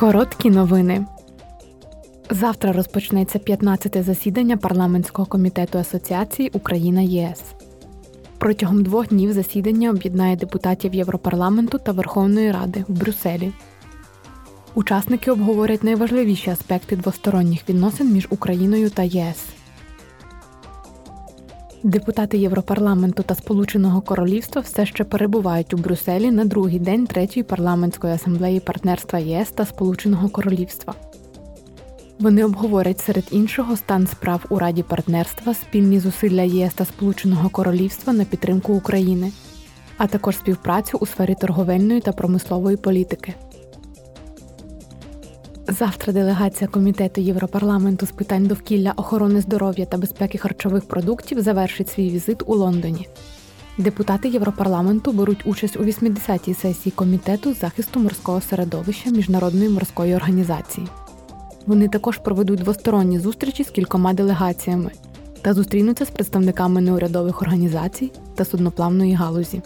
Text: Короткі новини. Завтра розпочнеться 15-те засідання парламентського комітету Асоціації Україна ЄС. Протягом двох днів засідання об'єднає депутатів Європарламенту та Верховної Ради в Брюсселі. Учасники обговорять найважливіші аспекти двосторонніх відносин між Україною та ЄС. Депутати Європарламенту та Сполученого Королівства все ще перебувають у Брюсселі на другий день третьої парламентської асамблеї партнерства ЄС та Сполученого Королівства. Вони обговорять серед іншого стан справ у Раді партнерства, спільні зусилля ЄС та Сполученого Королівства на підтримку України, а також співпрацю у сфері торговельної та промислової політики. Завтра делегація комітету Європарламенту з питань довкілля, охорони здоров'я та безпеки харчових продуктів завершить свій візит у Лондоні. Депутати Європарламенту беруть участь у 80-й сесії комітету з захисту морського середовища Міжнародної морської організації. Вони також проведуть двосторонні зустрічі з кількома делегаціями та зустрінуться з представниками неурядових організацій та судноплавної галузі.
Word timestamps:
Короткі 0.00 0.50
новини. 0.50 1.06
Завтра 2.30 2.72
розпочнеться 2.72 3.38
15-те 3.38 4.02
засідання 4.02 4.56
парламентського 4.56 5.26
комітету 5.26 5.78
Асоціації 5.78 6.50
Україна 6.52 7.00
ЄС. 7.00 7.42
Протягом 8.38 8.82
двох 8.82 9.08
днів 9.08 9.32
засідання 9.32 9.90
об'єднає 9.90 10.36
депутатів 10.36 10.94
Європарламенту 10.94 11.78
та 11.78 11.92
Верховної 11.92 12.52
Ради 12.52 12.84
в 12.88 12.92
Брюсселі. 12.92 13.52
Учасники 14.74 15.30
обговорять 15.30 15.84
найважливіші 15.84 16.50
аспекти 16.50 16.96
двосторонніх 16.96 17.68
відносин 17.68 18.12
між 18.12 18.26
Україною 18.30 18.90
та 18.90 19.02
ЄС. 19.02 19.44
Депутати 21.82 22.38
Європарламенту 22.38 23.22
та 23.22 23.34
Сполученого 23.34 24.00
Королівства 24.00 24.62
все 24.62 24.86
ще 24.86 25.04
перебувають 25.04 25.74
у 25.74 25.76
Брюсселі 25.76 26.30
на 26.30 26.44
другий 26.44 26.78
день 26.78 27.06
третьої 27.06 27.44
парламентської 27.44 28.12
асамблеї 28.12 28.60
партнерства 28.60 29.18
ЄС 29.18 29.50
та 29.50 29.64
Сполученого 29.64 30.28
Королівства. 30.28 30.94
Вони 32.18 32.44
обговорять 32.44 33.00
серед 33.00 33.24
іншого 33.30 33.76
стан 33.76 34.06
справ 34.06 34.44
у 34.50 34.58
Раді 34.58 34.82
партнерства, 34.82 35.54
спільні 35.54 36.00
зусилля 36.00 36.42
ЄС 36.42 36.74
та 36.74 36.84
Сполученого 36.84 37.48
Королівства 37.48 38.12
на 38.12 38.24
підтримку 38.24 38.72
України, 38.72 39.32
а 39.96 40.06
також 40.06 40.36
співпрацю 40.36 40.98
у 41.00 41.06
сфері 41.06 41.34
торговельної 41.40 42.00
та 42.00 42.12
промислової 42.12 42.76
політики. 42.76 43.34
Завтра 45.78 46.12
делегація 46.12 46.68
комітету 46.68 47.20
Європарламенту 47.20 48.06
з 48.06 48.10
питань 48.10 48.46
довкілля, 48.46 48.92
охорони 48.96 49.40
здоров'я 49.40 49.86
та 49.86 49.98
безпеки 49.98 50.38
харчових 50.38 50.84
продуктів 50.84 51.40
завершить 51.40 51.88
свій 51.88 52.10
візит 52.10 52.42
у 52.46 52.54
Лондоні. 52.54 53.08
Депутати 53.78 54.28
Європарламенту 54.28 55.12
беруть 55.12 55.46
участь 55.46 55.76
у 55.76 55.84
80-й 55.84 56.54
сесії 56.54 56.92
комітету 56.96 57.54
з 57.54 57.60
захисту 57.60 58.00
морського 58.00 58.40
середовища 58.40 59.10
Міжнародної 59.10 59.68
морської 59.68 60.14
організації. 60.14 60.86
Вони 61.66 61.88
також 61.88 62.18
проведуть 62.18 62.60
двосторонні 62.60 63.18
зустрічі 63.18 63.64
з 63.64 63.70
кількома 63.70 64.12
делегаціями 64.12 64.90
та 65.42 65.54
зустрінуться 65.54 66.04
з 66.04 66.10
представниками 66.10 66.80
неурядових 66.80 67.42
організацій 67.42 68.12
та 68.34 68.44
судноплавної 68.44 69.14
галузі. 69.14 69.62